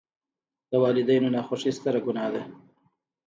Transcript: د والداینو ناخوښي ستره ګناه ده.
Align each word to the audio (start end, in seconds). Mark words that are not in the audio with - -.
د 0.69 0.71
والداینو 0.83 1.33
ناخوښي 1.35 1.71
ستره 1.77 1.99
ګناه 2.05 2.29
ده. 2.33 2.41